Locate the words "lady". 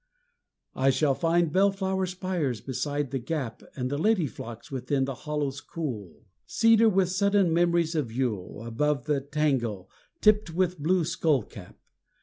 3.91-4.25